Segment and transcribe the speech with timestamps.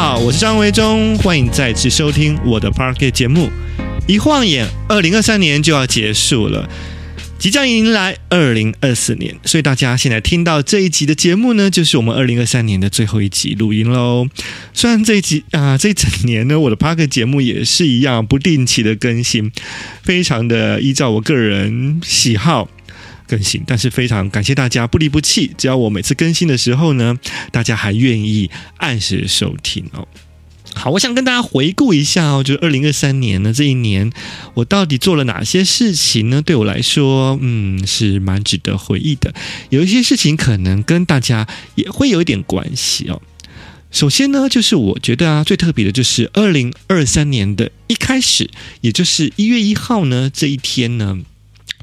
[0.00, 3.50] 好，我是张维忠，欢迎再次收听我的 Podcast 节目。
[4.06, 6.70] 一晃眼，二零二三年就要结束了。
[7.36, 14.28] 即将迎来二零二四年，所以大家现在听到这一集的节目呢，就是我们二零二三年的最后一集录音喽。
[14.72, 19.50] 虽然这一集啊，这一整年呢，我的 Podcast 节目也是一样不定期的更新，
[20.04, 22.68] 非常的依照我个人喜好
[23.28, 27.16] 更新，但是非常感谢大家不离不弃，只要我每次更新的时候呢，
[27.52, 30.08] 大家还愿意按时收听哦。
[30.74, 34.12] 好，我想跟大家回顾一下哦，就是二零二三年呢，这一年
[34.54, 36.40] 我到底做了哪些事情呢？
[36.40, 39.34] 对我来说，嗯，是蛮值得回忆的。
[39.70, 43.20] 有一些事情可能跟大家也会有一点关系哦。
[43.90, 48.48] 首先呢，就是我觉得啊，最特别的就是二零二三年的一开始，
[48.82, 51.18] 也就是一月一号呢，这一天呢。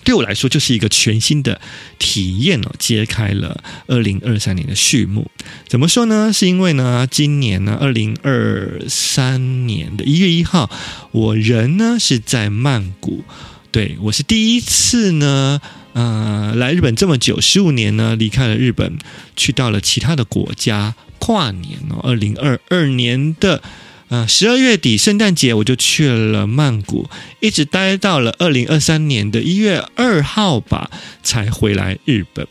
[0.05, 1.59] 对我来说，就是一个全新的
[1.99, 5.29] 体验哦，揭开了二零二三年的序幕。
[5.67, 6.31] 怎么说呢？
[6.31, 10.69] 是因为呢，今年呢，二零二三年的一月一号，
[11.11, 13.25] 我人呢是在曼谷，
[13.71, 15.59] 对，我是第一次呢，
[15.93, 18.99] 呃，来日本这么久，十五年呢，离开了日本，
[19.35, 23.63] 去到了其他的国家跨年哦，二零二二年的。
[24.09, 30.91] 啊，十二月底圣诞节我就去了曼谷，一直待到了二零二三年的一月二号吧，
[31.23, 32.47] 才回来日本。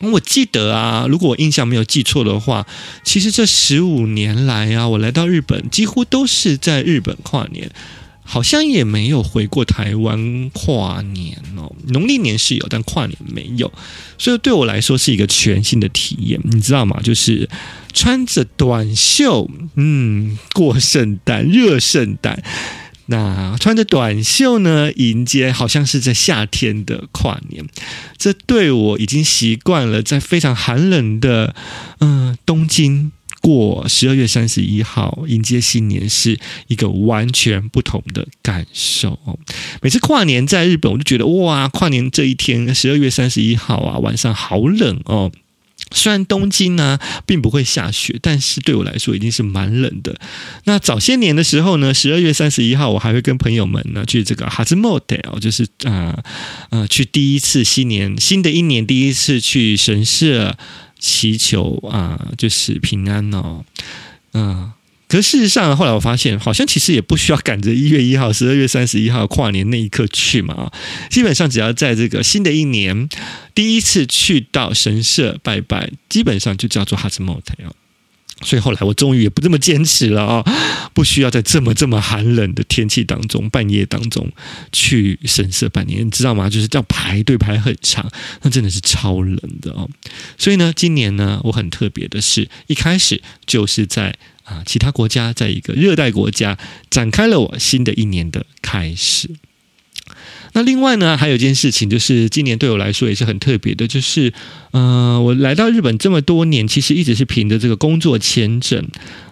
[0.00, 2.64] 我记得啊，如果我印象没有记错的话，
[3.02, 7.68] 其实这十五年来啊，我来到日本几乎都是在日本跨年。
[8.30, 13.72] 好像也没有回过台湾跨年哦，农历年是有，但跨年没有，
[14.18, 17.00] 所以对我来说是一个全新的体验，你知道吗？
[17.02, 17.48] 就是
[17.94, 22.42] 穿着短袖，嗯，过圣诞，热圣诞，
[23.06, 27.64] 那穿着短袖呢，迎接好像是在夏天的跨年，
[28.18, 31.54] 这对我已经习惯了，在非常寒冷的
[32.00, 33.10] 嗯东京。
[33.40, 39.38] 过十二月三十一号迎接新年是一个完全不同的感受哦。
[39.80, 45.30] 每次跨年在日本，我就觉得哇，跨年这一天十二月三十一号啊，晚上好冷哦。
[45.90, 50.20] 虽然东京呢并不会下雪，但是对我来说已经是蛮冷的。
[50.64, 56.22] 那早些年的时候呢，十二月三十一号我还会跟朋友们呢去这个哈兹莫德哦，就是啊
[56.68, 60.58] 啊、去第一次新年新的一年第一次去神社。
[60.98, 63.64] 祈求啊，就是平安哦，
[64.32, 64.72] 啊，
[65.08, 70.70] 可事实上，后来我发现，好像其实也不需要赶着一月一号、十二月三十一号跨年那一刻去嘛，
[71.10, 73.08] 基本上只要在这个新的一年
[73.54, 77.74] 第一次去到神社拜拜，基本上就叫做哈兹莫特哦。
[78.42, 80.44] 所以后来我终于也不这么坚持了啊，
[80.94, 84.30] 不需要在这么这么寒冷的天气当中，半夜当中
[84.70, 86.48] 去神社拜年，你知道吗？
[86.48, 88.08] 就是要排队排很长，
[88.42, 89.88] 那真的是超冷的哦。
[90.36, 96.56] 所以呢，今年呢，我很特别的是，一开始就是在啊其他国家，在一个热带国家
[96.88, 99.30] 展开了我新的一年的开始。
[100.52, 104.32] 那另外呢，还有一件事情，就是今年对我来说也是很特别的，就是，
[104.72, 108.88] 呃，我来到日本这么多年，其实一直是凭着这个工作签证，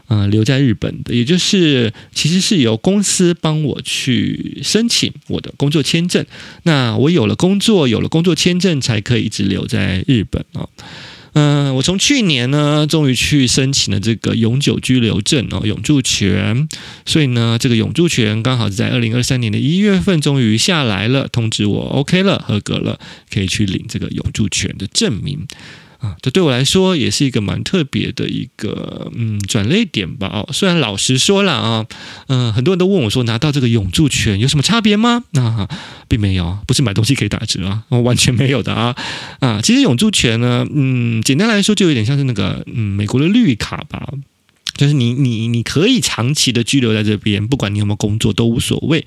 [0.09, 6.25] 呃，留在日本的，也就是其实是由公司帮我去申请我的工作签证。
[6.65, 10.69] 那我有了工作，有了工作签证，才可以一直留在日本啊。
[11.39, 16.67] 嗯，我从去年呢，终于去申请了这个永久居留证哦，永住权。
[17.05, 22.99] 所以呢，这个永住权刚好是在二零二三年的一月份终于下来了，通知我 OK 了，合格了，
[23.31, 25.47] 可以去领这个永住权的证明。
[26.23, 30.29] 这对我来说也是一个蛮特别的一个嗯转捩点吧。
[30.29, 31.87] 哦，虽然老实说了啊，
[32.29, 35.25] 嗯，很多人都问我说，拿到这个永住权有什么差别吗？
[35.33, 35.69] 那
[36.09, 38.95] 并没有，不是买东西可以打折啊，完全没有的啊
[39.41, 39.61] 啊。
[39.63, 44.09] 其实永住权呢，嗯，简单来说就有点像是那个嗯美国的绿卡吧。
[44.77, 49.07] 就是你你你可以长期的居留在这边，不管你有没有工作都无所谓。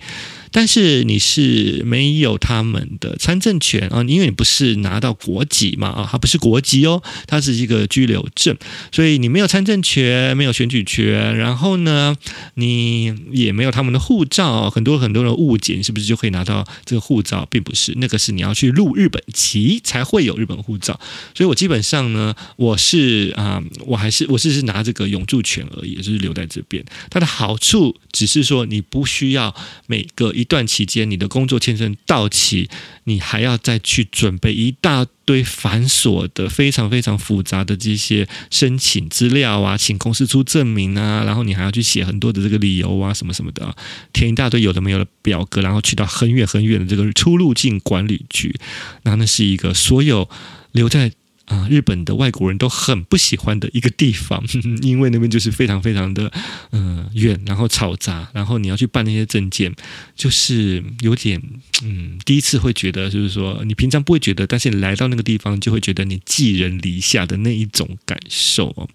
[0.52, 8.58] 但是你是没有他们的参政权啊，因为你不是拿到国籍嘛啊，它不是国籍哦，它是一个居留证，
[8.92, 12.16] 所以你没有参政权，没有选举权，然后呢，
[12.56, 14.70] 你也没有他们的护照。
[14.70, 17.48] 很多很多人误解，你是不是就可以拿到这个护照？
[17.52, 21.00] 并不是，那个是你要去入日本籍才会有日本护照。
[21.36, 25.60] 所以我基本上呢，我是啊，我还是我是是拿这个永住权。
[25.78, 26.84] 而已，就是留在这边。
[27.10, 29.54] 它的好处只是说，你不需要
[29.88, 32.70] 每个一段期间，你的工作签证到期，
[33.04, 43.76] 你还要再去准备一大堆繁琐的、非常非常复杂的这些申请资料啊，请公司出证明啊，然后你还要去写很多的这个理由啊，什么什么的，
[44.14, 48.56] 填一大堆有的没有的表格，然后去到很远很远的这个出入境管理局。
[49.04, 50.30] 那那是一个所有
[50.72, 51.12] 留在。
[51.50, 54.42] 啊、日本的外国人都很不喜欢的一个地方，
[54.82, 56.32] 因为那边就是非常非常的
[56.72, 59.74] 嗯、远，然后嘈杂，然后你要去办那些证件，
[60.16, 61.42] 就是有点
[61.84, 68.88] 嗯，第一次会觉得就是说你平常不会觉得，但是你来到那个地方就会觉得你寄人篱下的那一种感受哦。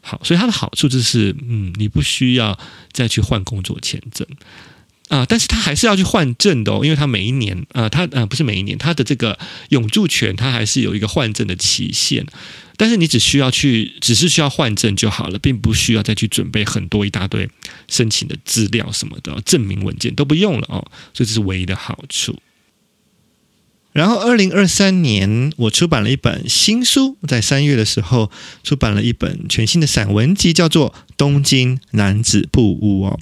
[0.00, 2.58] 好，所以它的好处就是嗯，你不需要
[2.92, 4.26] 再去换工作签证。
[5.14, 9.38] 啊、但是他还是要去换证的哦，因为他每一年啊、他呃不是每一年，他的这个
[9.68, 12.26] 永住权他还是有一个换证的期限，
[12.76, 17.48] 但是你只需要去，只是需要换证就好了，并不需要再去准备很多一大堆
[17.86, 22.40] 申请的资料什么的证明文件都不用了哦，所以这是唯一的好处。
[23.92, 28.28] 然后，二零二三年我出版了一本新书，在三月的时候
[28.64, 33.18] 出版了一本全新的散文集，叫做《东京男子布屋》哦。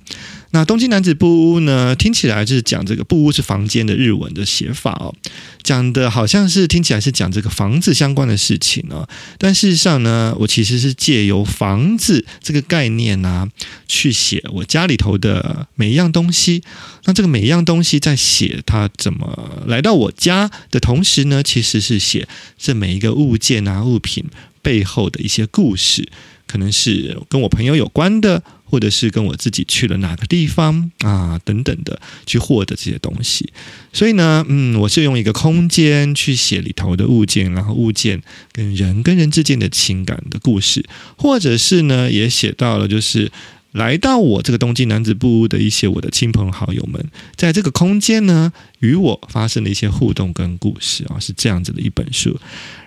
[0.55, 5.15] 那东京男子布屋呢，听起来就是讲这个布屋是房间的日文的写法哦，
[5.63, 9.09] 讲的好像是听起来是讲这个房子相关的事情哦，
[9.39, 13.49] 但事实上呢，我其实是借由房子这个概念啊，
[13.89, 16.63] 去写我家里头的每一样东西。
[17.05, 22.29] 那这个每一样东西在写它怎么来到我家的同时呢，其实是写
[22.59, 24.27] 这每一个物件啊物品
[24.63, 26.09] 背后的一些故事，
[26.47, 28.43] 可能是跟我朋友有关的。
[28.73, 33.53] 或者是跟我自己去了哪个地方啊，等等的，去获得这些东西。
[33.93, 40.83] 所以呢，嗯，我是用一个空间去写里头的物件，然后物件跟人跟人之间的情感的故事，
[41.19, 43.31] 或者是呢，也写到了就是。
[43.73, 47.05] 来到我这个东京男子布屋的一些我的亲朋好友们，
[47.35, 52.39] 在这个空间呢，与我发生了一些互动跟故事啊，是这样子的一本书。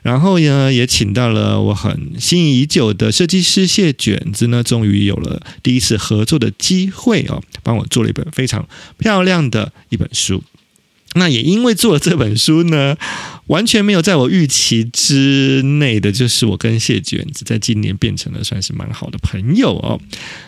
[0.04, 8.68] 然后呢，也请到了我很心仪已久的设计师谢卷子呢，终于有了第一次合作的机会哦，帮我做了一本非常
[8.98, 10.44] 漂亮的一本书。
[11.16, 12.96] 那也因为做了这本书呢，
[13.48, 20.00] 完全没有在我预期之内的，就是我跟谢卷子在今年变成了算是蛮好的朋友哦。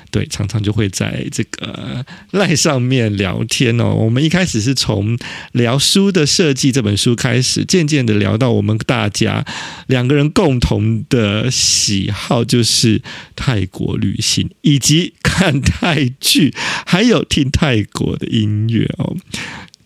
[0.10, 3.94] 对，常常就会在这个赖上面聊天哦。
[3.94, 5.18] 我们一开始是从
[5.52, 9.46] 聊书的设计这本书开始，渐渐的聊到我们大家
[9.88, 13.02] 两个人共同的喜好，就是
[13.36, 16.54] 泰国旅行以及看泰剧，
[16.86, 19.18] 还有听泰国的音乐哦。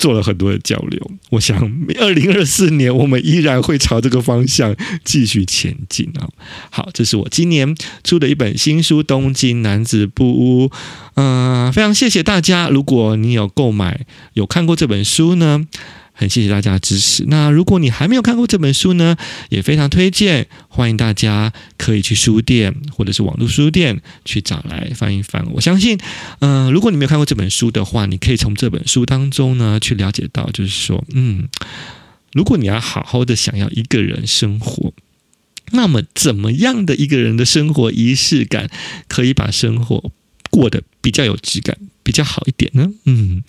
[0.02, 1.56] 做了很多的交流，我想
[2.00, 4.76] 二零二四年我们依然会朝这个方向
[5.06, 6.28] 继续前进啊！
[6.72, 10.68] 好，这是我今年出的一本新书《东京男子不屋》，
[11.14, 15.68] 嗯、非常谢谢大家，如果你有购买、有看过这本书呢。
[16.22, 17.26] 很谢谢大家的支持。
[17.26, 19.18] 那如果你还没有看过这本书呢，
[19.50, 25.44] 也非常推荐，欢迎大家可以去书店或者是网络书店去找来翻一翻。
[25.52, 25.98] 我相信，
[26.38, 31.50] 嗯、如果你没有看过这本书的话，你可以从这本书当中呢去了解到，就是说，嗯，
[32.34, 34.94] 如果你要好好的想要一个人生活，
[35.72, 38.70] 那么怎么样的一个人的生活仪式感
[39.08, 40.12] 可以把生活
[40.52, 42.92] 过得比较有质感、比较好一点呢？
[43.06, 43.44] 嗯。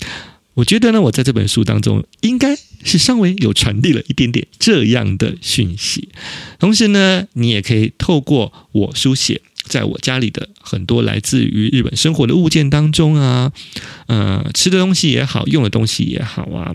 [0.55, 6.11] 我觉得呢，我在这本书当中应该是稍微有传递了一点点这样的讯息。
[6.59, 13.53] 同时呢，你也可以透过我书写在我家里的很多来自于日本生活的物件当中啊，
[14.07, 16.75] 呃，吃的东西也好，用的东西也好啊，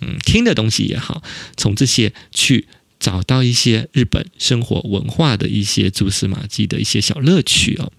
[0.00, 1.22] 嗯，听的东西也好，
[1.56, 2.66] 从这些去
[2.98, 7.92] 找到一些日本生活文化的一些蛛丝马迹的一些小乐趣哦。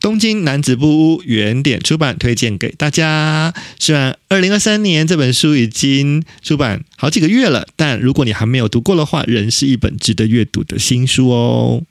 [0.00, 3.52] 东京男子布屋原点出版推荐给大家。
[3.78, 11.82] 虽然二零二三年这本书已经出版好几个月了，但如果你还没有读过的话，仍是一本值得阅读的新书哦。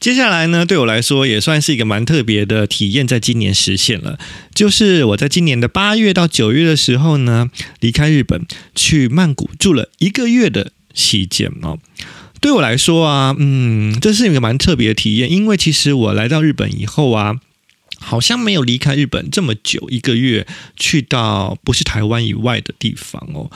[0.00, 4.18] 接下来呢，对我来说也算是一个蛮特别的体验，在今年实现了。
[4.54, 8.44] 就是我在今年的八月到九月的时候呢，离开日本
[8.74, 11.78] 去曼谷住了一个月的期间哦。
[12.40, 17.40] 对我来说啊，嗯，这是一个蛮特别的体验，因为其实我来到日本以后啊，
[17.98, 23.50] 好像没有离开日本这么久，一个月去到不是台湾以外的地方哦。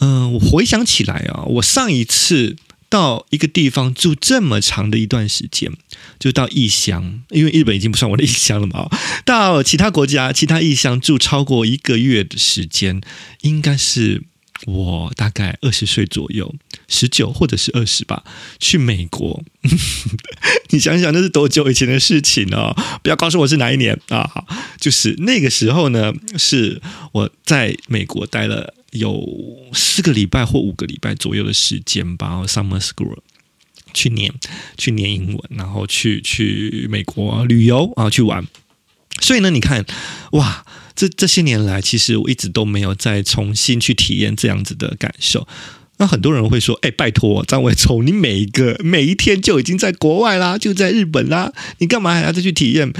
[0.00, 2.56] 嗯、我回想起来啊，我上一次
[2.88, 5.72] 到一个地方住这么长的一段时间，
[6.18, 8.88] 就到异乡，因为日本已经不算我的异乡了嘛。
[9.24, 13.00] 到其他国家、其他异乡住超过一个月的时间，
[13.40, 14.22] 应该是。
[14.66, 16.54] 我大概二十岁左右，
[16.88, 18.24] 十九或者是二十吧，
[18.58, 19.42] 去美国。
[20.70, 22.76] 你想想，那是多久以前的事情哦？
[23.02, 24.44] 不要告诉我是哪一年啊！
[24.80, 29.24] 就是那个时候呢，是我在美国待了有
[29.72, 32.42] 四个礼拜或五个礼拜左右的时间吧。
[32.46, 33.18] Summer School
[33.94, 34.34] 去念
[34.76, 38.46] 去念英文，然后去去美国旅游啊，去玩。
[39.20, 39.84] 所以呢，你看，
[40.32, 40.64] 哇！
[40.98, 45.46] 这这些年来，其实我一直都没有再重新去体验这样子的感受。
[45.98, 52.92] 那很多人会说：“哎，拜托张伟聪，你每一个 每一天就已经在国外啦，就在日本啦，你干嘛还要再去体验？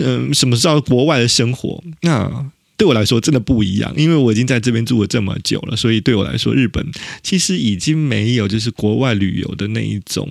[0.00, 6.86] 嗯，什么叫国外的生活？”那对我来说真的不一样，因为我已经在这边住了这么久了，所以对我来说，日本
[7.22, 10.30] 其实已经没有就是国外旅游的那一种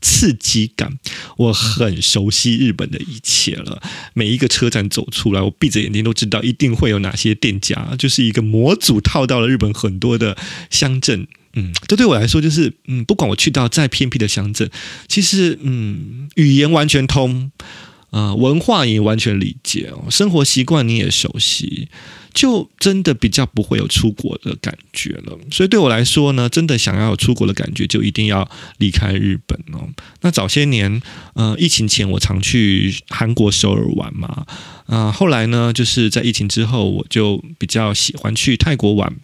[0.00, 0.96] 刺激感。
[1.36, 3.82] 我很熟悉日本的一切了，
[4.14, 10.36] 每一个车站走出来，我闭着眼睛都知道一定会有哪些店家，就是一个模组套到了日本很多的
[10.70, 11.26] 乡镇。
[11.54, 14.70] 嗯，这对我来说就是嗯，不管我去到再偏僻的乡镇，
[15.08, 17.50] 其实嗯，语言完全通。
[18.12, 21.88] 啊、文化也完全理解哦，生活习惯你也熟悉，
[22.34, 25.38] 就真的比较不会有出国的感觉了。
[25.50, 29.88] 所以对我来说呢，真的想要有出国的感觉，就一定要离开日本哦。
[30.20, 31.00] 那早些年，
[31.32, 34.46] 呃，疫情前我常去韩国首尔玩嘛，
[34.86, 39.16] 啊、后来呢，就是在疫情之后，我就比较喜欢去泰国玩。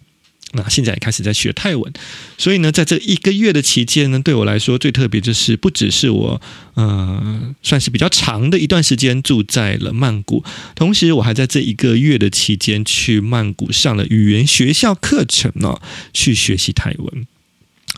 [0.53, 1.93] 那现在也开始在学泰文，
[2.35, 6.41] 所以呢，在这一个月的期间呢，对我来说最特别就是，不只是我，
[6.73, 15.79] 呃，算是比较长的一段时间住在了曼谷，同时我还在这一个月的期间去曼谷上了语言学校课程呢，
[16.13, 17.27] 去学习泰文。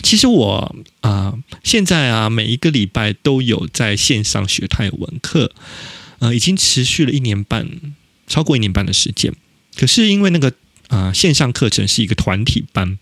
[0.04, 5.54] 其实我啊、现在啊，每一个礼拜都有在线上学泰文课，
[6.20, 7.66] 呃，已经持续了一年半，
[8.28, 9.34] 超过一年半的时间。
[9.78, 10.52] 可是因为那个。
[10.92, 13.00] 啊、线上课程是一个团体班，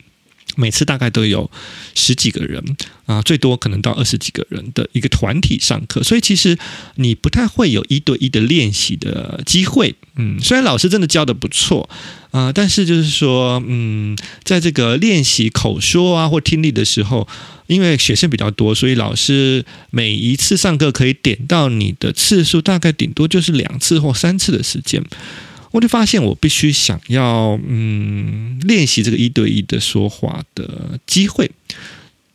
[0.55, 1.49] 每次大概都有
[1.95, 2.63] 十几个人
[3.07, 6.55] 啊、最多可能到二十几个人的一个团体上课，所以其实
[6.95, 9.95] 你不太会有一对一的练习的机会。
[10.17, 11.89] 嗯，虽然老师真的教得不错
[12.31, 17.27] 啊、但是就是说，嗯，在这个练习口说啊或听力的时候，
[17.65, 25.03] 因为学生比较多，所以老师每一次上课可以点到你的次数，大概顶多就是两次或三次的时间。
[25.71, 31.51] 我就发现，我必须想要嗯练习这个一对一的说话的机会。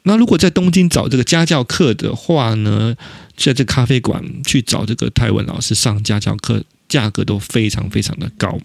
[0.05, 2.95] 那如果在东京找这个家教课的话呢，
[3.37, 8.61] 在这咖啡馆去找这个泰文老师上家教课，价格都非常非常的高，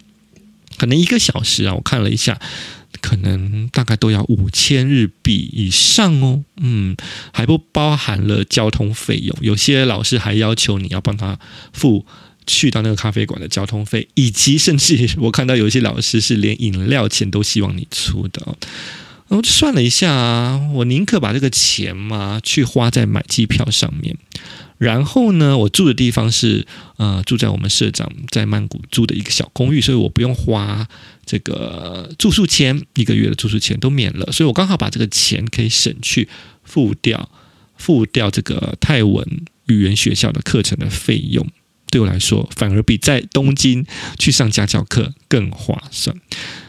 [0.77, 2.39] 可能一个小时啊，我看了一下，
[3.01, 6.43] 可能大概都要五千日币以上哦。
[6.57, 6.95] 嗯，
[7.31, 11.39] 还不包含了交通费用，有些老师还要求你要帮他
[11.73, 12.05] 付。
[12.49, 18.57] 去到那个咖啡馆的交通费，以及甚至我看到有一些老师是连饮料钱都希望你出的，
[19.27, 24.17] 我就算了一下，我宁可把这个钱嘛去花在买机票上面。
[24.79, 26.65] 然后呢，我住的地方是
[26.97, 30.87] 呃住在我们社长在曼谷住的一个小公寓，所以我不用花
[31.25, 36.27] 这个住宿钱，一个月的住宿钱都免了，所以我刚好把这个钱可以省去
[36.63, 37.29] 付掉
[37.75, 41.45] 付掉这个泰文语言学校的课程的费用。
[41.89, 43.85] 对我来说，反而比在东京
[44.17, 46.15] 去上家教课更划算，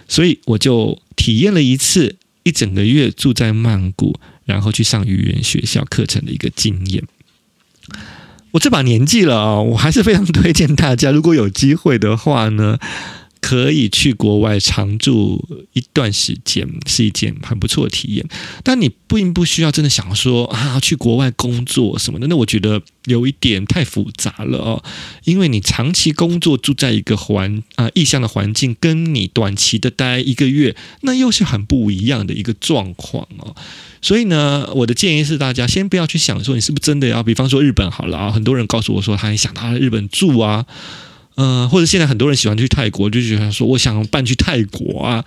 [0.09, 7.05] 所以我就体验了一次一整个月住在曼谷，然后去上语言学校课程的一个经验。
[8.53, 12.79] 我这把年纪了啊，我还是非常推荐大家，如果有机会的话呢。
[13.41, 15.43] 可以去国外常住
[15.73, 18.29] 一段时间，是一件很不错的体验。
[18.63, 22.27] 但你并不需要真的想说啊，去国外工作什么的。
[22.27, 24.85] 那我觉得有一点太复杂了哦，
[25.25, 33.57] 因为你长期工作住在一个环啊异乡的环境，跟你短期的待一个月，那又是很不一样的一个状况哦。
[34.03, 40.67] 所以呢，我的建议是大家先不要去想说你是不是真的要，比方说日本好了啊，很多人告诉我说他还想他在日本住啊。
[41.41, 45.25] 嗯、或者现在很多人喜欢去泰国，就觉得说我想办去泰国啊，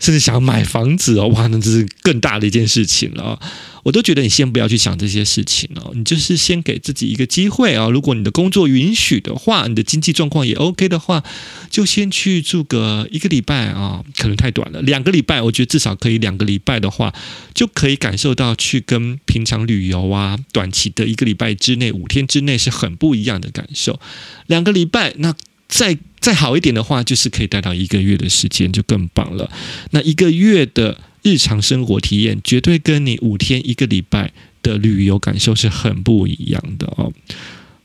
[0.00, 3.38] 甚至想买房子哦，哇，那这是更大的一件事情了。
[3.84, 7.88] 我都觉得你先不要去想这些事情哦，你就是先给自己一个机会啊。
[7.88, 11.24] 如果你的工作允许的话，你的经济状况也 OK 的话，
[11.70, 17.14] 就先去住个一个礼拜啊，可能太短了，两个礼拜，我觉得至少可以两个礼拜的话，
[17.54, 23.98] 就可以感受到去跟平常旅游啊，短期的一个礼拜之内，五天之内是很不一样的感受。
[24.46, 25.34] 两个礼拜，那。
[25.68, 29.50] 再再好一点的话，就是可以待到一个月的时间，就更棒了。
[29.90, 34.32] 那一个月的日常生活体验，绝对跟你五天一个礼拜
[34.62, 37.12] 的旅游感受是很不一样的哦。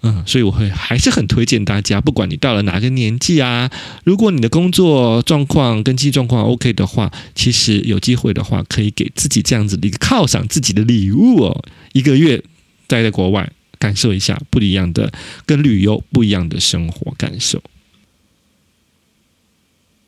[0.05, 3.71] 嗯，所以我会还是很推荐大家，不管你到了哪个年纪啊，
[4.03, 11.63] 如果你的工作状况跟经济状况 OK 的话，其实有机会的话，可以给自己这样子的一个犒赏自己的礼物哦。
[11.93, 12.43] 一个月
[12.87, 13.49] 待在国外，
[13.79, 15.09] 感受一下不一样的，
[15.45, 17.63] 跟旅游不一样的生活感受。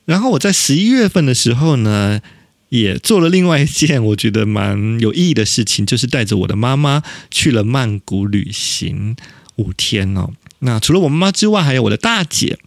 [0.05, 2.21] 然后我在十一月份的时候呢，
[2.69, 9.15] 也做了另外一件我觉得蛮有意义的事情，就是带着我的妈妈去了曼谷旅行
[9.55, 10.31] 五天哦。
[10.59, 12.57] 那除了我妈妈之外，还有我的大姐，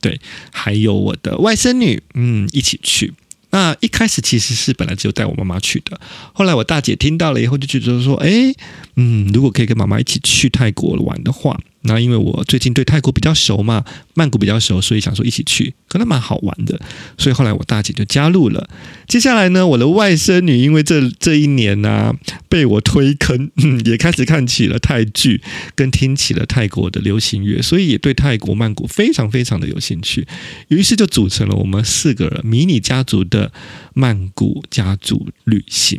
[0.00, 0.20] 对，
[0.52, 3.12] 还有我的外甥女，嗯，一起去。
[3.52, 6.00] 那一开始其实是本来只有带我妈妈去的，
[6.32, 8.54] 后来我大姐听到了以后就觉得说，哎，
[9.02, 11.58] 嗯，如果可以跟妈妈一起去泰国玩的话。
[11.82, 16.78] 那因为我最近对泰国比较熟嘛，曼谷比较熟，所以想说一起去，可能蛮好玩的。
[17.16, 18.68] 所以后来我大姐就加入了。
[19.08, 22.12] 接下来呢，我的外甥女因为这这一年呢、
[22.50, 23.50] 被我推坑，
[23.86, 25.40] 也开始看起了泰剧，
[25.74, 30.28] 跟听起了泰国的流行乐，所以也对泰国曼谷非常非常的有兴趣。
[30.68, 33.50] 于是就组成了我们四个人迷你家族的
[33.94, 35.98] 曼谷家族旅行。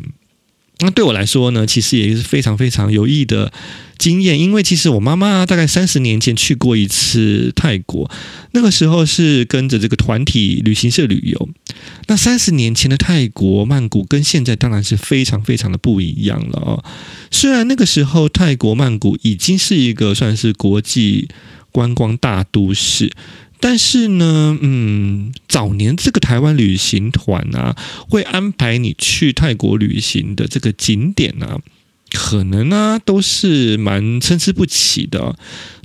[0.82, 3.52] 那对我来说呢，其实也是非常非常有益的
[3.98, 8.10] 经验，因为其实我妈妈大概三十年前去过一次泰国，
[8.52, 11.48] 那个时候是跟着这个团体旅行社旅游。
[12.08, 16.84] 那三十年前的泰国曼谷跟现在当然是非常非常的不一样了哦。
[17.30, 21.28] 虽然那个时候泰国曼谷已经是一个算是国际
[21.70, 23.10] 观光大都市。
[23.62, 27.76] 但是呢，嗯，早年这个台湾旅行团啊，
[28.10, 31.60] 会安排你去泰国旅行的这个景点啊，
[32.10, 35.36] 可能呢、啊、都是蛮参差不齐的。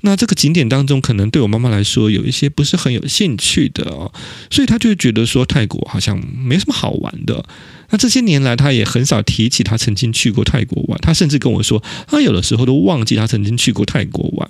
[0.01, 4.11] 那这个景点当中，可能对我妈妈来说有一些不是很有兴趣的哦，
[4.49, 7.45] 所以她就觉得说泰国好像没什么好玩的。
[7.91, 10.99] 那这些年来，她也很少提起她曾经去过泰国玩。
[10.99, 14.49] 她甚至跟我说，她有的时候都忘记她曾经去过泰国玩。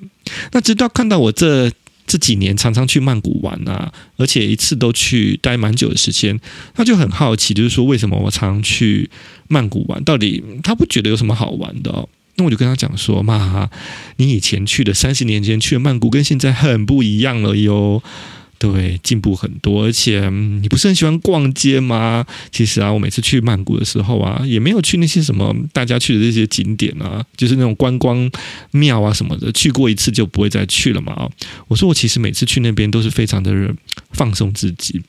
[0.54, 1.70] 那直到看到我这。
[2.08, 6.40] 这几年常常去曼谷玩啊，而且一次都去待蛮久的时间，
[6.74, 9.10] 他就很好奇，就是说为什么我常常去
[9.50, 10.04] 曼谷玩？
[10.04, 12.08] 到底他不觉得有什么好玩的？
[12.38, 13.70] 那我就跟他讲说：“嘛，
[14.18, 18.02] 你以前去的三十年前去的曼谷跟现在很不一样了哟。”
[18.60, 22.26] 对，进步很多，而且、你不是很喜欢逛街吗？
[22.52, 28.30] 其实啊，我每次去曼谷的时候啊，也没有去那些什么大家去的这些景点啊，就是那种观光
[28.72, 31.30] 庙啊什么的，去过一次就不会再去了嘛。
[31.68, 33.52] 我说我其实每次去那边都是非常的
[34.12, 35.02] 放松自己。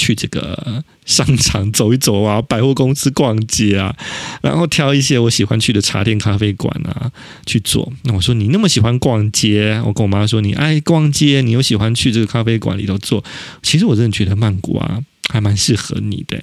[0.00, 3.94] 去这个商场走一走啊，百货公司逛街啊，
[4.40, 7.12] 然后挑一些我喜欢去的茶店、咖啡馆啊
[7.44, 7.92] 去做。
[8.04, 13.22] 那我说你那么喜欢逛街，我跟我妈说你爱逛街，你又喜欢去这个咖啡馆里头做。
[13.62, 16.42] 其实我真的觉得曼谷啊，还蛮适合你的。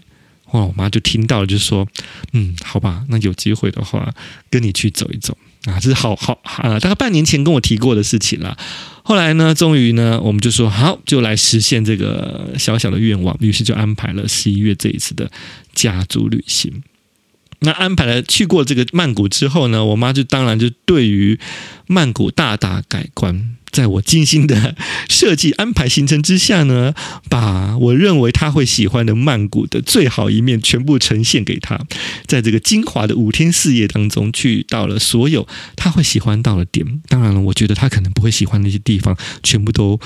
[0.52, 1.88] 哇，我妈就听到了，就说
[2.34, 4.14] 嗯，好吧，那有机会的话
[4.52, 5.36] 跟你去走一走
[5.68, 8.58] 啊，这是好好啊，大概半年前跟我提过的事情了。
[9.04, 13.36] 后来呢，终于呢，我们就说好，就来实现这个小小的愿望。
[13.42, 15.30] 于是就安排了十一月这一次的
[15.74, 16.82] 家族旅行。
[17.60, 21.40] 那安排了去过这个曼谷之后呢，我妈就当然就对于
[21.86, 23.57] 曼谷大大改观。
[23.72, 24.76] 在我精心的
[25.10, 26.94] 设计安排行程之下呢，
[27.30, 31.80] 把我认为他会喜欢的曼谷的最好一面全部呈现给他，
[32.26, 37.02] 在这个精华的五天四夜当中，去到了所有他会喜欢到的点。
[37.08, 40.00] 当然了，我觉得他可能不会喜欢那些地方，全部都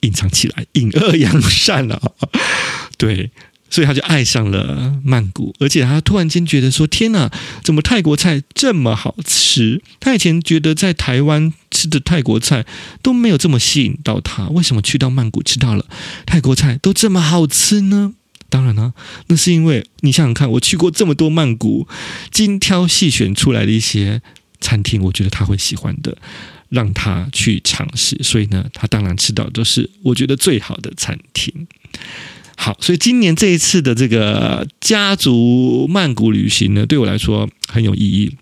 [0.00, 2.00] 隐藏起来，隐恶扬善了。
[2.96, 3.30] 对。
[3.70, 7.30] 所以他就爱上了曼谷，而且他突然间觉得说：“天哪，
[7.62, 9.80] 怎么泰国菜这么好吃？
[10.00, 12.66] 他以前觉得在台湾吃的泰国菜
[13.00, 15.86] 都没有这么吸引到他，为什么去到曼谷吃到了
[16.26, 18.14] 泰国菜都这么好吃呢？”
[18.50, 18.92] 当然了，
[19.28, 21.86] 那是因为你想想看，我去过这么多曼谷，
[22.32, 24.20] 精挑细选出来的一些
[24.60, 26.18] 餐厅，我觉得他会喜欢的，
[26.68, 28.18] 让他去尝试。
[28.24, 31.68] 所以呢，他当然吃到都是我觉得最好的餐厅。
[32.62, 38.36] 好，所以今年这一次的这个家族曼谷旅行呢，对我来说很有意义。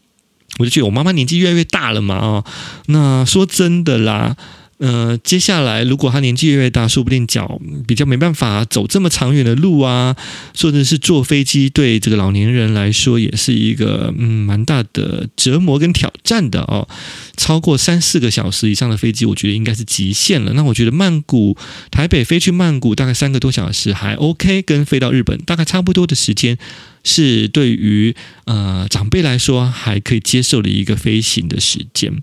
[0.59, 2.44] 我就觉得我妈妈年纪越来越大了嘛，啊，
[2.87, 4.37] 那说真的啦。
[4.78, 10.14] 呃，接下来如果他年纪越大，说不定脚比较没办法走这么长远的路啊，
[10.56, 16.88] 或者是坐飞机，对这个老年人来说也是一个嗯蛮大的折磨跟挑战的哦。
[17.36, 20.52] 超过三四个小时以上的飞机，我觉得应该是极限了。
[20.52, 21.56] 那我觉得曼谷
[21.90, 26.56] 台北飞去曼谷大概三个多小时还 OK，跟飞到日本大概差不多的时间，
[27.02, 28.14] 是对于
[28.44, 32.22] 呃长辈来说还可以接受的一个飞行的时间。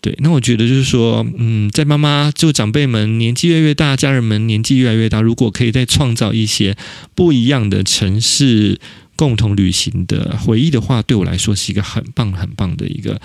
[0.00, 6.76] 对，那我觉得就是说，嗯，在妈妈就长辈们年纪越来越大，家人们年纪越来越大，如果可以再创造一些
[7.14, 8.80] 不一样的城市
[9.16, 13.20] 共同旅行的回忆的话，对我来说是一个很棒很棒的一个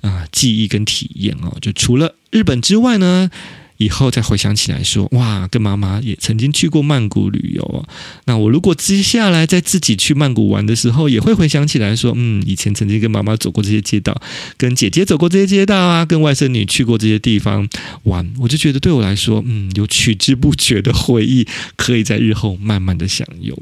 [0.00, 1.56] 啊、记忆跟体验哦。
[1.60, 3.30] 就除了日本之外呢。
[3.78, 7.88] 以后再回想起来说，哇，跟妈妈也曾经去过曼谷旅游啊。
[8.24, 14.18] 那我如果接下来在自己去曼谷玩的时候，也会回想起来说，嗯，以前曾经跟妈妈走过这些街道，
[14.56, 17.68] 跟姐姐走过这些街道啊，跟外甥女去过这些地方
[18.04, 23.56] 玩，我就觉得对我来说，嗯，有取之不绝的回忆，可以在日后慢慢的享用。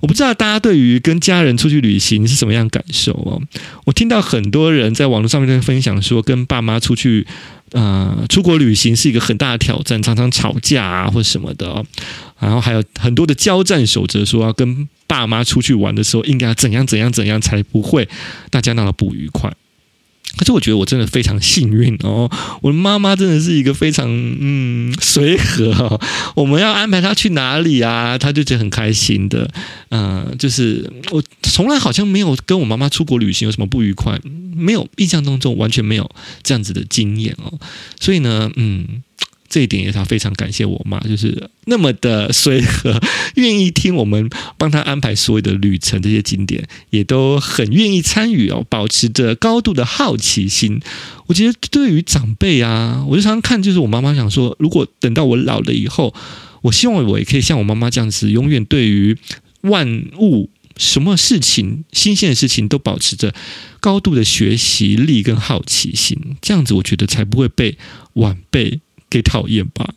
[0.00, 3.42] 我不知道大家对于跟家人出去旅行是什么样感受哦？
[3.86, 7.26] 我听到很多人在网络上面在分享说，跟爸妈出去。
[7.72, 11.84] 呃，出国旅行是一个很大的挑战，常常吵架啊，或什么的。
[12.38, 18.08] 然后还有很多的交战守则，说要跟爸妈出去玩的时候应该怎样怎样怎样才不会
[18.50, 19.52] 大家闹得不愉快。
[20.36, 26.00] 可是我觉得我真的非常幸运哦，我的妈妈真的是一个非常嗯随和，
[26.34, 29.50] 我们要安排她去哪里啊，她就觉得很开心的。
[29.90, 34.18] 嗯、呃，就是我从来好像没有跟我妈妈出国旅行有什么不愉快，
[34.54, 36.10] 没有印象当中完全没有
[36.42, 37.58] 这样子的经验哦。
[38.00, 39.02] 所以呢，嗯。
[39.54, 43.00] 这一点也他非常感谢我妈，就是那么的随和，
[43.36, 50.80] 愿意听我们帮他安排所有的旅程，这些景点也都很愿意参与哦，保持着高度的好奇心。
[51.28, 56.12] 我觉得对于长辈啊，我就常常看，就是我妈妈想说，如果等到我老了以后，
[56.62, 59.16] 我希望我也可以像我妈妈这样子，永远对于
[59.60, 63.32] 万物、什么事情、新鲜的事情都保持着
[63.78, 67.78] 高度的学习力跟好奇心，这样子我觉得才不会被
[68.14, 68.80] 晚辈。
[69.14, 69.94] 给讨厌吧。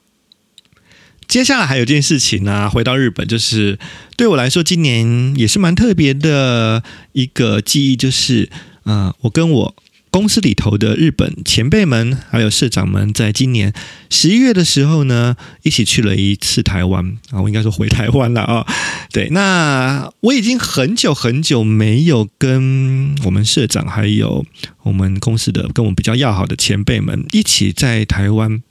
[1.27, 3.79] 接下来还有件事情呢、回到日本，就是
[4.15, 8.49] 对我来说，今年也是蛮特别的一个记忆，就是
[8.83, 9.75] 啊、我跟我
[10.11, 13.73] 公司里头的日本前辈们，还有社长们，在今年
[14.09, 18.65] 十一月的时候呢，一起去了一次台湾啊，我应该说回台湾了啊。
[19.11, 24.45] 对，那我已经很久很久没有跟我们社长，还有
[24.83, 28.61] 我们公司的跟我们比较要好的前辈们一起在台湾。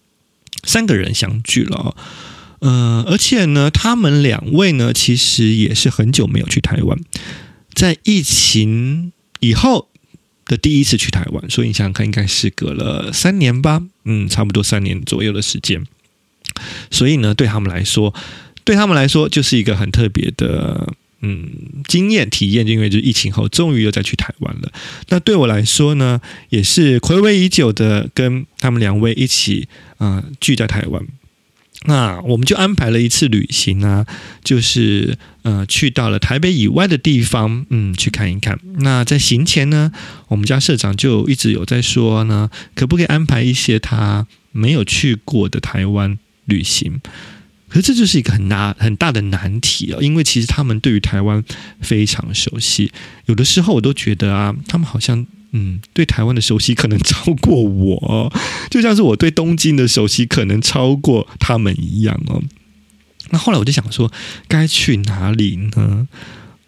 [0.67, 1.97] 三个人相聚了，
[2.59, 6.99] 呃，而且呢，他们两位呢，其实也是很久没有去台湾，
[7.73, 9.89] 在疫情以后
[10.45, 15.87] 的第一次去台湾，所以你想想看，应该是隔了三年吧，嗯，差不多三年左右的时间，
[16.91, 18.13] 所以呢，对他们来说，
[18.65, 20.93] 对他们来说，就是一个很特别的。
[21.21, 21.49] 嗯，
[21.89, 24.71] 经验体验，因为就是疫情后，终于又再去台湾了。
[25.09, 31.03] 那对我来说呢，也是暌违已久的，跟他们两位一起啊、聚在台湾。
[31.85, 34.05] 那我们就安排了一次旅行啊，
[34.43, 38.59] 就是呃去到了台北以外的地方，嗯，去看一看。
[38.79, 39.93] 那在行前呢，
[40.29, 47.01] 我们家社长就一直有在说呢，可不可以安排一些他没有去过的台湾旅行？
[47.77, 51.45] 可这就是一个很大很大的难题啊，因为其实他们对于台湾
[51.83, 52.91] 非常熟悉，
[53.27, 58.33] 有的时候我都觉得啊，他们好像嗯对台湾的熟悉可能超过我，
[58.71, 62.43] 就像是我对东京的熟悉可能超过他们一样哦。
[63.29, 64.11] 那后来我就想说，
[64.49, 66.09] 该去哪里呢？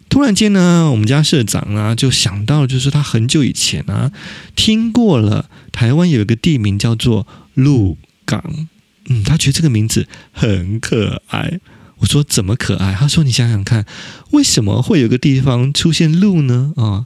[0.09, 4.11] 突然间呢，我们家社长啊就想到了，就是他很久以前啊
[4.55, 8.67] 听过了台湾有一个地名叫做鹿港。
[9.09, 11.59] 嗯，他觉得这个名字很可爱。
[11.97, 12.93] 我说怎么可爱？
[12.93, 13.85] 他说你想想看，
[14.31, 16.71] 为什么会有个地方出现鹿呢？
[16.77, 17.05] 啊，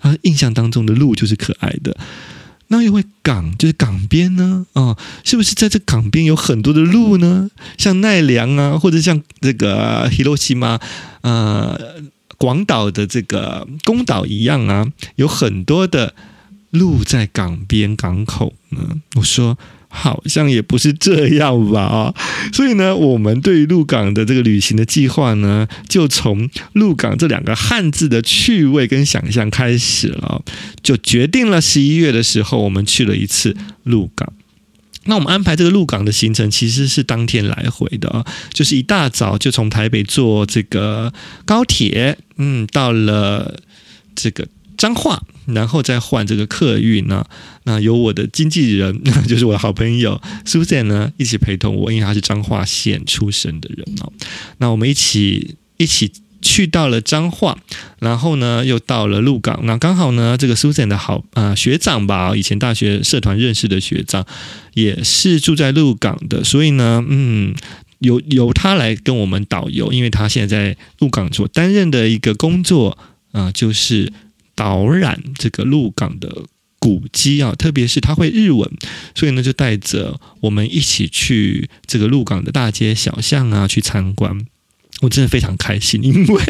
[0.00, 1.94] 他印象当中的鹿就是可爱的。
[2.68, 4.64] 那因为港就是港边呢？
[4.72, 7.50] 啊，是不是在这港边有很多的鹿呢？
[7.76, 10.80] 像奈良啊，或者像这个 Hiroshima
[11.20, 11.78] 啊，
[12.38, 16.14] 广岛的这个宫岛一样啊，有很多的
[16.70, 19.02] 鹿在港边港口呢。
[19.16, 19.58] 我说。
[19.94, 22.14] 好像也不是这样吧啊，
[22.50, 30.42] 所以呢，我们对于鹿港的这个旅行的计划呢，就从鹿港这两个汉字的趣味跟想象开始了，
[30.82, 34.32] 就决定了十一月的时候，我们去了一次鹿港。
[35.04, 41.12] 那我们安排这个鹿港的行程其实是当天来回的啊，就是一大早就从台北坐这个
[41.44, 43.60] 高铁，嗯，到了
[44.14, 45.22] 这个彰化。
[45.46, 47.26] 然后再换这个客运呢，
[47.64, 54.12] 那由我的经纪人， 就是我的好朋友 Susan 呢，一起陪同我，因为他是彰化县出生的人哦。
[54.58, 57.58] 那我们一起一起去到了彰化，
[57.98, 59.58] 然后呢又到了鹿港。
[59.64, 64.24] 那刚好呢，这个 Susan 的好啊、学长吧，以前大学社团认识的学长，
[64.74, 67.52] 也是住在鹿港的，所以呢，嗯，
[67.98, 72.96] 由由他来跟我们导游，因为他现在在鹿港所担任的一个工作
[73.32, 74.12] 啊、就是。
[74.62, 76.44] 导览这个鹿港的
[76.78, 78.70] 古迹啊，特别是他会日文，
[79.12, 84.46] 所以呢就带着我们一起去这个鹿港的大街小巷啊去参观。
[85.00, 86.42] 我真的非常开心，因为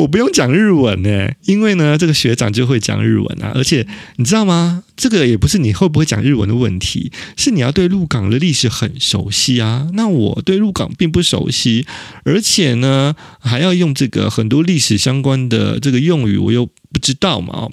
[0.00, 3.86] 我不用讲日文呢，因为呢这个学长就会讲日文啊，而且
[4.16, 4.82] 你知道吗？
[4.96, 9.88] 这个也不是你会不会讲日文的问题，是你要对鹿港的历史很熟悉啊。
[9.92, 11.86] 那我对鹿港并不熟悉，
[12.24, 17.68] 而且呢还要用这个很多历史相关的这个用语，我又不知道嘛。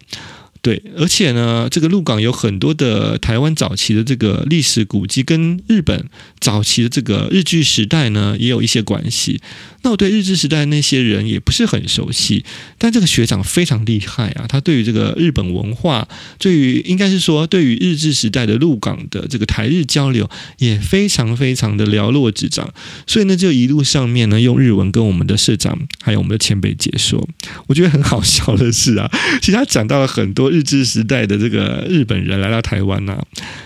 [0.67, 6.10] 对，而且呢，这个鹿港有很多的台湾早期的这个历史古迹，跟日本
[6.41, 9.39] 早期的这个日据时代呢，也有一些关系。
[9.84, 12.43] 那我对日治时代那些人也不是很熟悉，
[12.77, 14.45] 但这个学长非常厉害啊！
[14.49, 16.06] 他对于这个日本文化，
[16.38, 22.73] 对于应该是说对于日治时代的鹿港的这个台日交流也非常非常的了若指掌。
[23.06, 27.25] 所以呢，就一路上面呢用日文跟我们的社长还有我们的前辈解说。
[27.67, 33.24] 我觉得很好笑的是啊，其实他讲到了很多日治时代的这个日本人来到台湾呐、啊、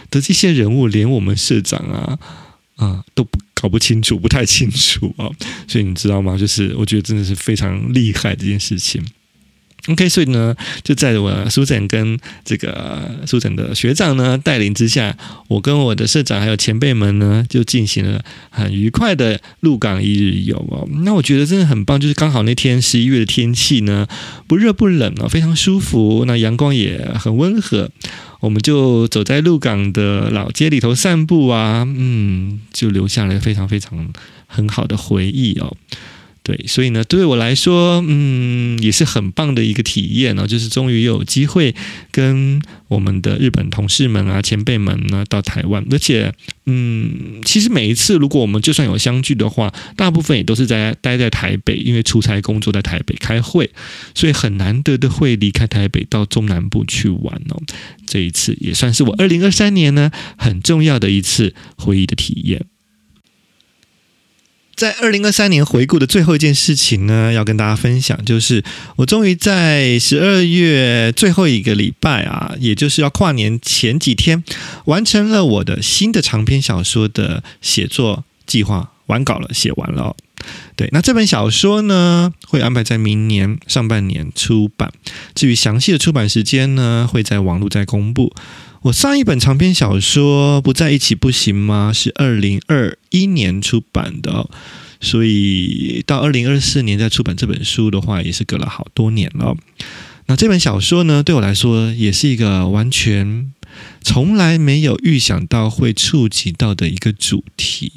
[0.09, 2.19] 的这些人物，连我们社长啊
[2.75, 3.39] 啊都不。
[3.61, 5.29] 搞不清楚，不太清楚啊，
[5.67, 6.35] 所以你知道吗？
[6.35, 8.99] 就是我觉得真的是非常厉害这件事情。
[9.87, 15.17] OK，所以呢，就在我苏展跟这个苏展的学长呢带领之下，
[15.47, 20.87] 我跟我的社长还有前辈们呢，就进行了很愉快的鹿港一日游哦。
[21.03, 24.07] 那我觉得真的很棒，就是刚好那天十一月的天气呢，
[24.47, 27.89] 不热不冷哦，非常舒服，那阳光也很温和。
[28.39, 34.11] 我们就走在鹿港的老街里头散步啊，嗯，就留下了非常非常
[34.47, 35.75] 很好的回忆哦。
[36.43, 41.75] 对，所以呢，对我来说，嗯，也是很棒的一个体验哦，就是终于有机会
[42.09, 46.33] 跟我们的日本同事们啊、前辈们呢到台湾，而且，
[46.65, 53.69] 嗯，其实每一次如果我们就算有相聚的话，大部分也都是在待在台北，因为出差工作在台北开会，
[54.15, 57.61] 所以很难得的会离开台北到中南部去玩哦。
[58.07, 62.65] 这一次也算是我二零二三年呢很重要的一次回忆的体验。
[64.75, 68.63] 在二零二三年回顾的最后一件事情呢，要跟大家分享，就是
[68.95, 74.43] 我终于在十二月最后一个礼拜啊，也就是要跨年前几天，
[74.85, 80.15] 完成了我的新的长篇小说的写作计划，完稿了，写完了哦。
[80.75, 84.91] 对，那这本小说呢，会安排在明年上半年出版。
[85.35, 88.33] 至于详细的出版时间呢，会在网络再公布。
[88.83, 94.49] 我上一本长篇小说《不在一起不行吗》是二零二一年出版的，
[94.99, 99.55] 所以到二零二四年再出版这本书的话，也是隔了好多年了。
[100.25, 103.51] 那这本小说呢，对我来说也是一个完全
[104.01, 107.91] 从来没有预想到会触及到的一个主题。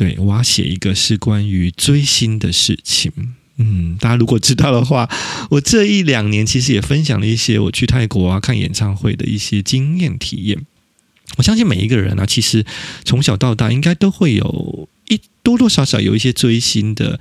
[0.00, 3.12] 对，我要写一个是关于追星的事情。
[3.58, 5.06] 嗯，大家如果知道的话，
[5.50, 10.64] 我这一两年其实也分享了一些我去泰国啊看演唱会的一些经验体验。
[11.36, 12.64] 我相信每一个人啊，其实
[13.04, 17.20] 从小到大应该都会有一多多少少有一些追星的。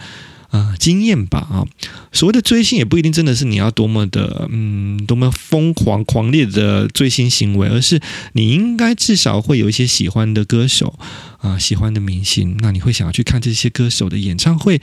[0.49, 1.65] 啊，经验吧啊！
[2.11, 7.99] 所谓的追星也不一定真的是你要多么的嗯，多么疯狂狂烈的追星行为，而是
[8.33, 10.97] 你应该至少会有一些喜欢的歌手
[11.37, 14.81] 啊，喜欢的明星，那你会想要去看这些歌手的演唱会。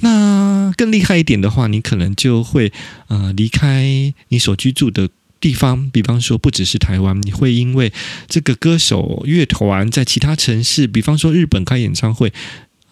[0.00, 2.72] 那更厉害一点的话，你可能就会
[3.08, 5.08] 呃离开你所居住的
[5.40, 7.92] 地方，比方说不只是台湾，你会因为
[8.28, 12.32] 这个歌手乐团在其他城市，比方说日本开演唱会。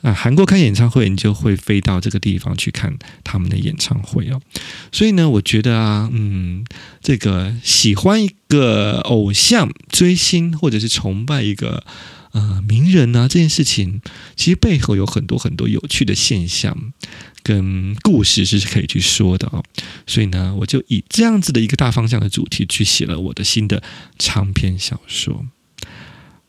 [0.03, 4.41] 啊，韩国开演唱会，你就会飞到这个地方去看他们的演唱会哦。
[4.93, 6.65] 所以呢，我觉得啊，嗯，
[7.03, 11.85] 这个喜欢一个偶像、追星或者是崇拜一个
[12.33, 14.01] 呃名人呢，这件事情
[14.37, 16.93] 其实背后有很多很多有趣的现象
[17.43, 19.65] 跟故事是可以去说的哦。
[20.07, 23.83] 所以呢，我就以这样子的一个大方向的主题去写了我的新的
[24.19, 25.47] 长篇小说。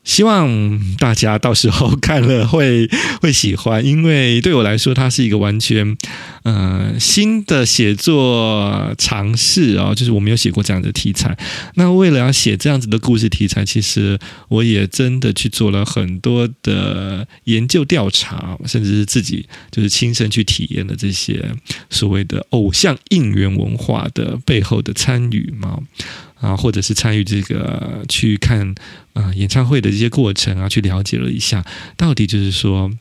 [0.08, 2.90] 希望大家到时候看了会
[3.22, 5.98] 会喜欢，因为对我来说，它是一个完全
[6.44, 11.38] 呃新的写作尝试哦，就是我没有写过这样的题材。
[11.76, 14.18] 那为了要写这样子的故事题材，其实
[14.48, 21.54] 我也真的去做了很多的研究调查，甚至是自己就是亲身去体验了这些
[21.90, 25.80] 所谓的偶像应援文化的背后的参与嘛。
[26.40, 28.76] 啊，或者是参与这个去看
[29.14, 32.92] 啊演唱会的这些过程啊，去了解了一下，到底就是说，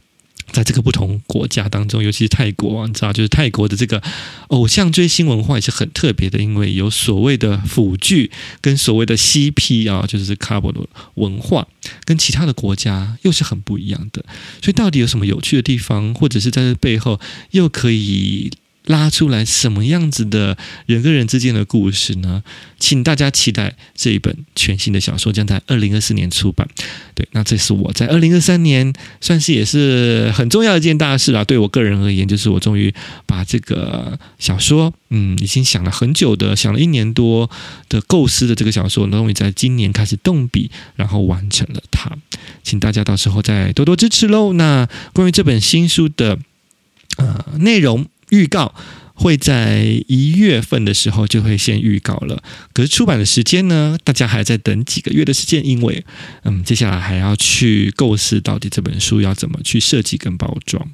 [0.53, 4.03] 在这个不同国家当中，尤其是泰国，你知道，就是泰国的这个
[4.49, 10.81] 偶像追星文化也是很特别的，因为有所谓的腐剧跟所谓的 CP 啊，就是 couple 的
[11.14, 11.66] 文化，
[12.05, 14.25] 跟其他的国家又是很不一样的。
[14.62, 17.20] 所以，到底有什么有趣的地方，或者是在这背后
[17.51, 18.51] 又可以？
[18.87, 22.42] 拉出来什么样子的人跟人之间的故事呢？
[22.79, 26.68] 请大家期待这一本全新的小说将在二零二四年出版。
[27.14, 31.42] 对，那这是我在二零二三年算是也是很重要一件大事啊。
[31.42, 32.94] 对我个人而言，就是我终于
[33.25, 37.51] 把这个小说，嗯，已经想了很久的，想了一年多
[37.88, 42.12] 的构思的这个小说，终于在今年开始动笔，然后完成了它。
[42.62, 44.53] 请大家到时候再多多支持喽。
[44.53, 46.38] 那关于这本新书的
[47.16, 48.07] 呃内容。
[48.30, 48.74] 预告
[49.14, 52.42] 会在一月份的时候就会先预告了。
[52.72, 56.04] 可是出版的时间呢，大家还在等几个月的时间，因为
[56.44, 60.88] 嗯，接下来还要去构思到底这本书要怎么去设计跟包装。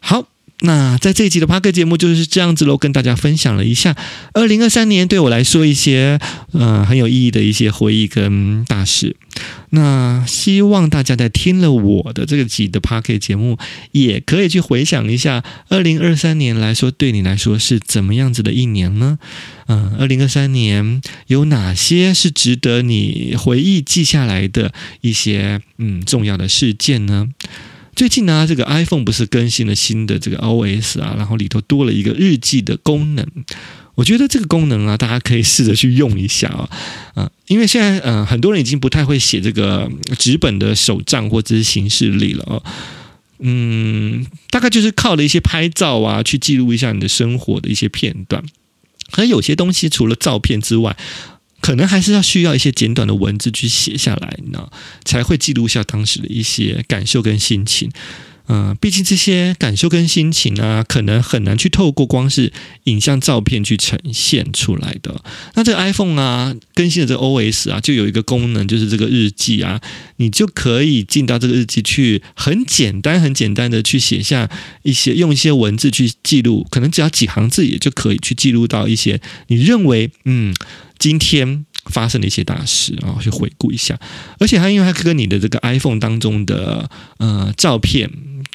[0.00, 0.28] 好。
[0.64, 3.96] 那在这一集的 Podcast 节目就是这样子喽，跟大家分享了一下
[4.32, 6.20] 二零二三年对我来说一些
[6.52, 9.16] 呃很有意义的一些回忆跟大事。
[9.74, 13.56] 那希望大家在听了我的这个集的 Podcast 节目，
[13.92, 19.18] 也可以去回想一下二零二三年来说对你来说是怎么样子的一年呢？
[19.68, 27.28] 嗯，二零二三年有哪些是值得你回忆记下来的一些嗯重要的事件呢？
[27.96, 33.26] 最近呢，这个 iPhone 不是更新了新的这个 OS 啊，然后里头多了一个日记的功能。
[33.94, 36.70] 我觉得这个功能啊，大家可以试着去用一下啊，
[37.14, 42.62] 啊，因为现在嗯、呃，很多人已经不太会写这个纸本的手账或者是行事历了哦。
[43.40, 48.42] 嗯，大概就是靠了一些拍照啊，去记录一下你的生活的一些片段。
[49.10, 50.96] 可有些东西除了照片之外，
[51.60, 54.70] 可能还是要需要一些简短的文字去写下来呢，
[55.04, 57.90] 才会记录下当时的一些感受跟心情。
[58.52, 62.52] 嗯、毕竟这些感受跟心情啊，可能很难去透过光是
[62.84, 65.24] 影像照片去呈现出来的。
[65.54, 69.80] 那这个 iPhone 啊，更新的这个 OS 啊，就有一个功能，就是这个日记啊，
[70.16, 74.50] 你就可以进到这个日记去，很简单、很简单的去写下
[74.82, 80.54] 一些，用一些文字去记录，可能只要几行字也就可以去记录到一些你认为嗯。
[80.98, 83.98] 今天发生的一些大事啊，去回顾一下，
[84.38, 86.88] 而且它因为它跟你的这个 iPhone 当中的
[87.18, 88.08] 呃照片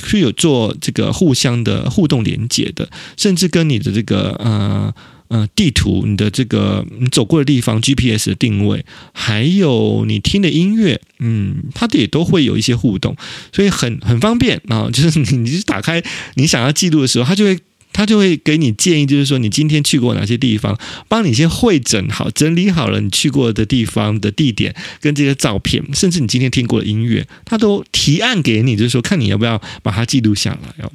[0.05, 4.93] 是有做这个互相的互动连接的，甚至跟你的这个呃
[5.29, 13.15] 呃地图、你的这个你走过的地方 GPS 的定位，还有你听的音乐，嗯，它也都会有一些互动，
[13.51, 16.03] 所以很很方便啊，就是你你打开
[16.35, 17.59] 你想要记录的时候，它就会。
[17.97, 30.91] 他就会给你建议，就是说你今天去过哪些地方，帮你先会诊好、整理好了你去过的地方的地点跟这些照片，甚至你今天听过的音乐，他都提案给你，就是说看你要不要把它记录下来哦。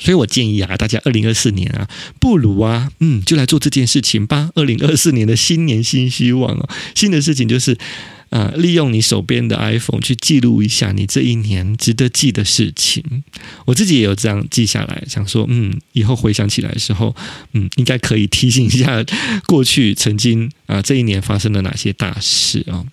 [0.00, 4.50] 所以我建议啊，大家二零二四年啊，不如啊，嗯，就来做这件事情吧。
[4.56, 7.78] 二零二四年的新年新希望啊，新的事情就是。
[8.30, 13.02] 啊，利用你手边的 iPhone 去记录一下你这一年值得记的事情。
[13.64, 17.12] 我自己也有这样记下来，想说，嗯，以后回想起来的时候，
[17.54, 19.04] 嗯，应该可以提醒一下
[19.46, 22.86] 过去曾经啊这一年发生了哪些大事啊。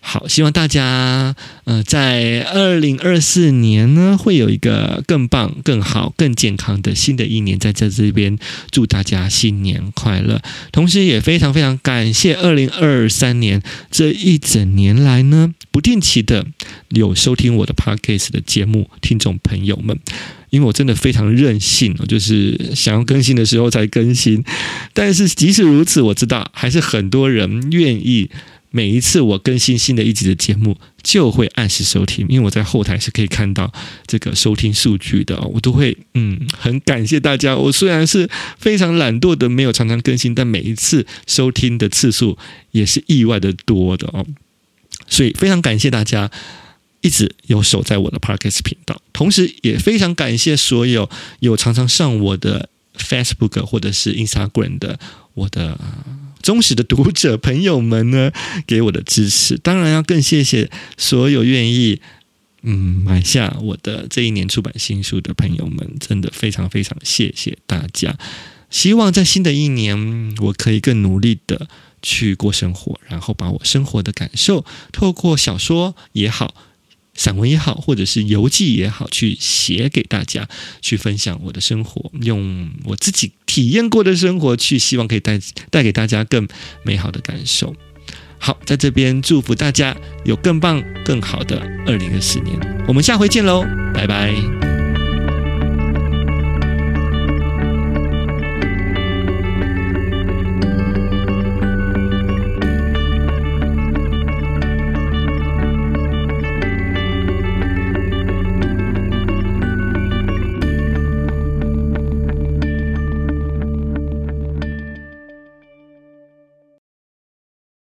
[0.00, 1.34] 好，希望大家
[1.64, 8.38] 呃，在二零二四年呢，会有一个更棒、更好、更健康的新的一年，在这这边
[8.70, 10.40] 祝大家新年快乐。
[10.72, 16.46] 同时，也非常非常感谢二零二三年这一整年来呢，不定期的
[16.88, 19.98] 有收听我的 Podcast 的节目听众朋友们，
[20.48, 24.42] 因为我真的非常任性，就是想要更新的时候才更新。
[24.94, 28.30] 但是即使如此，我知道还是很多人愿意。
[28.70, 33.72] 每一次我更新新的一集的节目，就会按时收听，因为我在后台是可以看到
[34.06, 37.56] 这个收听数据的，我都会嗯很感谢大家。
[37.56, 38.28] 我虽然是
[38.58, 42.36] 非常懒惰的，没有常常更新，但每一次收听的次数
[42.72, 44.26] 也是意外的多的哦。
[45.06, 46.30] 所以非常感谢大家
[47.00, 51.08] 一直有守在我的 Parkes 频道，同时也非常感谢所有
[51.40, 54.98] 有常常上我的 Facebook 或者是 Instagram 的
[55.32, 55.78] 我的。
[56.42, 58.32] 忠实的读者朋友们呢，
[58.66, 62.00] 给我的支持，当然要更谢谢所有愿意
[62.62, 68.16] 嗯买下我的这一年出版新书的朋友们，真的非常非常谢谢大家。
[68.70, 71.68] 希望在新的一年，我可以更努力的
[72.02, 76.54] 去过生活，然后把我生活的感受透过小说也好。
[77.18, 80.48] 散文也好，或者是游记也好，去写给大家，
[80.80, 86.46] 去分享我的生活，用我自己体验过的生活，去希望可以带带给大家更
[86.84, 87.74] 美好的感受。
[88.38, 92.56] 好，在这边祝福大家有更棒、更好的二零二四年。
[92.86, 94.67] 我们下回见喽，拜拜。